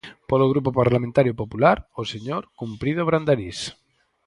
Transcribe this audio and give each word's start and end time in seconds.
Polo 0.29 0.49
Grupo 0.51 0.69
Parlamentario 0.81 1.33
Popular, 1.41 1.77
o 2.01 2.03
señor 2.11 2.43
Cumprido 2.59 3.01
Brandarís. 3.09 3.59